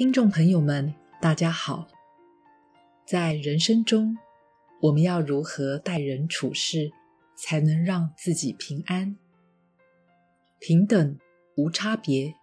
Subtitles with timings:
[0.00, 1.86] 听众朋友们，大家好。
[3.04, 4.16] 在人生中，
[4.80, 6.90] 我们要如何待人处事，
[7.36, 9.18] 才能让自己平安？
[10.58, 11.18] 平等、
[11.58, 12.34] 无差别，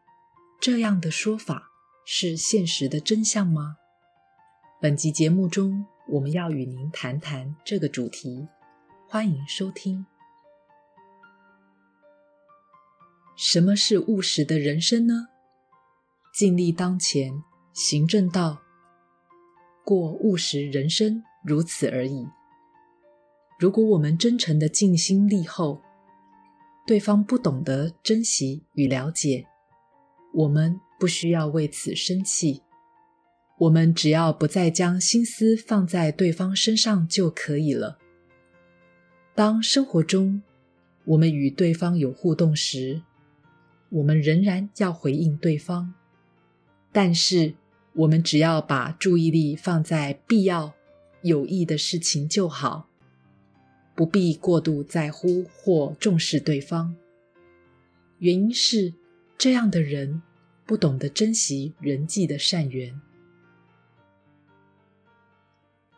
[0.61, 1.71] 这样的说法
[2.05, 3.77] 是现实的真相吗？
[4.79, 8.47] 本集节目中，我们要与您谈谈这个主题。
[9.07, 10.05] 欢迎收听。
[13.35, 15.29] 什么是务实的人生呢？
[16.37, 17.41] 尽力当前，
[17.73, 18.61] 行正道，
[19.83, 22.27] 过务实人生，如此而已。
[23.57, 25.81] 如果我们真诚的尽心力后，
[26.85, 29.47] 对方不懂得珍惜与了解，
[30.31, 32.61] 我们不需要为此生气。
[33.57, 37.97] 我们只要不再将心思放在对方身上就可以了。
[39.33, 40.43] 当生活中
[41.05, 43.01] 我们与对方有互动时，
[43.89, 45.95] 我们仍然要回应对方。
[46.97, 47.53] 但是，
[47.93, 50.73] 我们只要把注意力放在必要、
[51.21, 52.89] 有益的事情就好，
[53.93, 56.95] 不必过度在乎或重视对方。
[58.17, 58.95] 原因是，
[59.37, 60.23] 这样的人
[60.65, 62.99] 不懂得珍惜人际的善缘。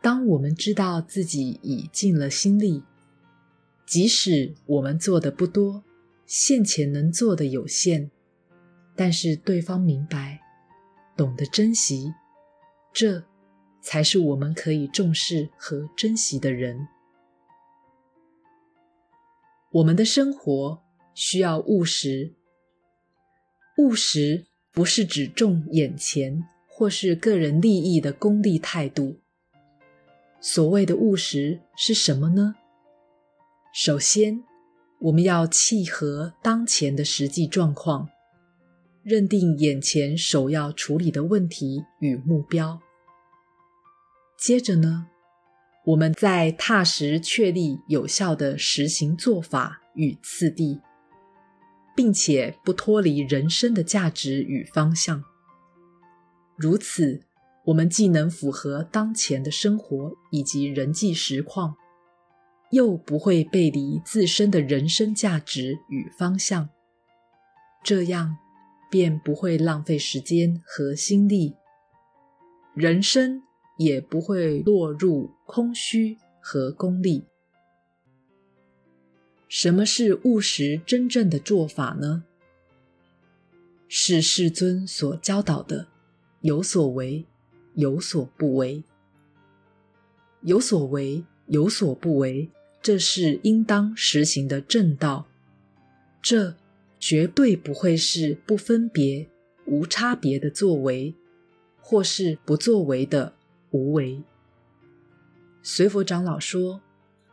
[0.02, 2.82] 当我们知道自己已尽了心力，
[3.86, 5.82] 即使我们做的不多，
[6.26, 8.10] 现前能做的有限，
[8.94, 10.42] 但是对方明白。
[11.20, 12.14] 懂得珍惜，
[12.94, 13.22] 这
[13.82, 16.88] 才是我们可以重视和珍惜的人。
[19.70, 20.82] 我们的生活
[21.12, 22.32] 需要务实，
[23.76, 29.18] 务实不是只重眼前或是个人利益的功利态度。
[30.40, 32.54] 所谓的务实是什么呢？
[33.74, 34.42] 首先，
[35.00, 38.08] 我们要契合当前的实际状况。
[39.02, 42.80] 认定眼前首要处理的问题与目标。
[44.38, 45.06] 接着呢，
[45.86, 50.80] 我们再踏实确立有效的实行做法与次第，
[51.96, 55.24] 并且不脱离人生的价值与方向。
[56.56, 57.22] 如此，
[57.64, 61.76] 我们既能符合当前的生活以及人际实况，
[62.70, 66.68] 又不会背离自身的人生价值与方向。
[67.82, 68.36] 这样。
[68.90, 71.54] 便不会浪费时间和心力，
[72.74, 73.40] 人生
[73.78, 77.24] 也不会落入空虚和功利。
[79.48, 82.24] 什么是务实真正的做法呢？
[83.88, 85.86] 是世尊所教导的：
[86.40, 87.24] 有所为，
[87.74, 88.82] 有所不为。
[90.42, 92.50] 有所为，有所不为，
[92.82, 95.28] 这是应当实行的正道。
[96.20, 96.56] 这。
[97.00, 99.26] 绝对不会是不分别、
[99.64, 101.14] 无差别的作为，
[101.80, 103.34] 或是不作为的
[103.70, 104.22] 无为。
[105.62, 106.82] 随佛长老说，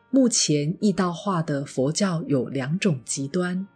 [0.10, 3.68] 目前易道化的佛教有两种极端，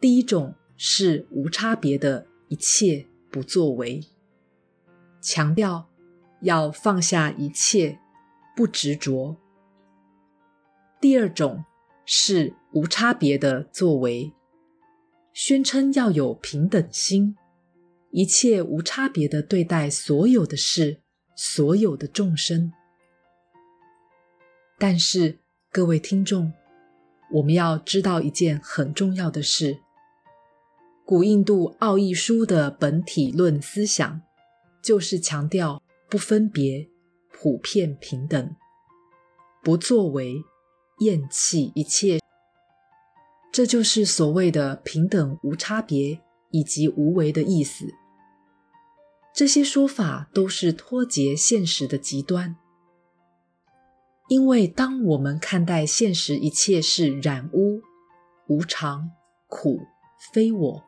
[0.00, 4.00] 第一种是无差别的一切不作为，
[5.20, 5.88] 强调
[6.42, 7.98] 要放下一切，
[8.56, 9.36] 不执着；
[11.00, 11.64] 第二种
[12.06, 14.32] 是无差别的作为。
[15.40, 17.36] 宣称要有平等心，
[18.10, 21.00] 一切无差别的对待所有的事，
[21.36, 22.72] 所有的众生。
[24.80, 25.38] 但是，
[25.70, 26.52] 各位听众，
[27.34, 29.78] 我们要知道一件很重要的事：
[31.06, 34.20] 古印度奥义书的本体论思想，
[34.82, 36.88] 就是强调不分别、
[37.30, 38.56] 普遍平等，
[39.62, 40.42] 不作为，
[40.98, 42.18] 厌弃一切。
[43.58, 46.20] 这就是所谓的平等无差别
[46.52, 47.92] 以及无为的意思。
[49.34, 52.54] 这些说法都是脱节现实的极端。
[54.28, 57.82] 因为当我们看待现实一切是染污、
[58.46, 59.10] 无常、
[59.48, 59.80] 苦、
[60.32, 60.84] 非我，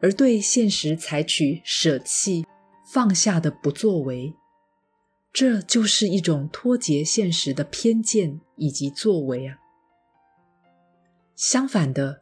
[0.00, 2.44] 而对现实采取舍弃、
[2.84, 4.34] 放下的不作为，
[5.32, 9.58] 这就是一种脱节现实的偏见以及作为啊。
[11.40, 12.20] 相反的，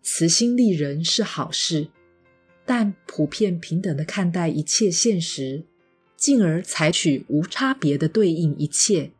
[0.00, 1.88] 慈心利人是好事，
[2.64, 5.64] 但普遍平等的看待一切现实，
[6.16, 9.10] 进而采取无差别的对应一切，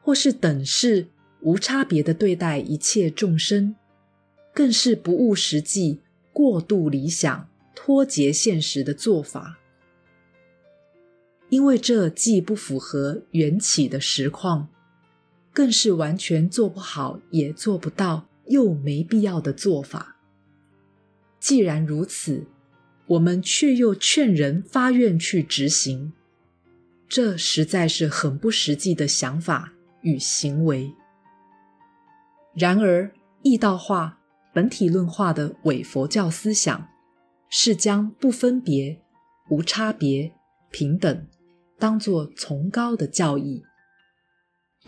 [0.00, 1.08] 或是等式
[1.42, 3.76] 无差别的对待一切众生，
[4.54, 6.00] 更是不务实际、
[6.32, 9.58] 过度理想、脱节现实的做法。
[11.50, 14.70] 因为这既不符合缘起的实况，
[15.52, 18.29] 更是完全做不好，也做不到。
[18.50, 20.18] 又没必要的做法。
[21.40, 22.46] 既然如此，
[23.06, 26.12] 我们却又劝人发愿去执行，
[27.08, 30.94] 这实在是很不实际的想法与行为。
[32.54, 33.10] 然而，
[33.42, 34.18] 义道化、
[34.52, 36.88] 本体论化的伪佛教思想，
[37.48, 39.00] 是将不分别、
[39.48, 40.32] 无差别、
[40.70, 41.26] 平等
[41.78, 43.64] 当作崇高的教义，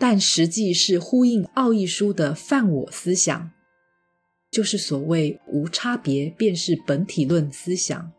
[0.05, 3.51] 但实际是呼应奥义书的犯我思想，
[4.51, 8.11] 就是所谓无差别便是本体论思想。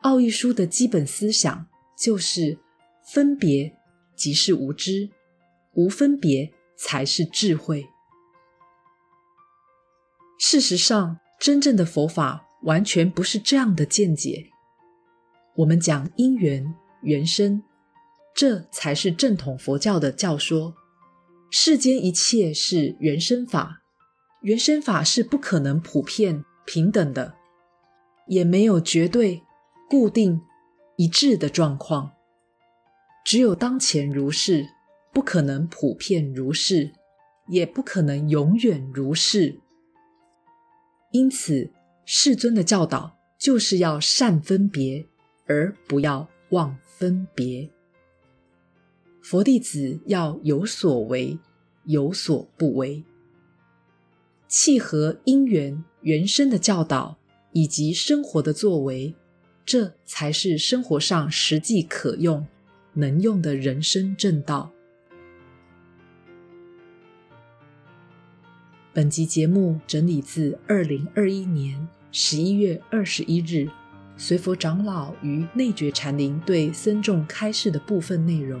[0.00, 2.58] 奥义书的基本思想就是
[3.12, 3.78] 分别
[4.16, 5.10] 即是无知，
[5.74, 7.86] 无分别才是智慧。
[10.36, 14.48] 事实上，真正的佛法完全不是这样的见解。
[15.58, 17.62] 我们讲因缘缘生，
[18.40, 20.74] 这才是正统佛教的教说。
[21.50, 23.82] 世间一切是缘生法，
[24.40, 27.34] 缘生法是不可能普遍平等的，
[28.28, 29.42] 也没有绝对
[29.90, 30.40] 固定
[30.96, 32.12] 一致的状况。
[33.26, 34.70] 只有当前如是，
[35.12, 36.94] 不可能普遍如是，
[37.48, 39.60] 也不可能永远如是。
[41.12, 41.70] 因此，
[42.06, 45.06] 世尊的教导就是要善分别，
[45.44, 47.70] 而不要妄分别。
[49.22, 51.38] 佛弟子要有所为，
[51.84, 53.04] 有所不为，
[54.48, 57.18] 契合因缘缘生的教导
[57.52, 59.14] 以及生活的作为，
[59.64, 62.46] 这才是生活上实际可用、
[62.94, 64.72] 能用的人生正道。
[68.92, 73.68] 本集节目整理自二零二一年十一月二十一日
[74.16, 78.60] 随佛长老于内觉禅林对僧众开示的部分内容。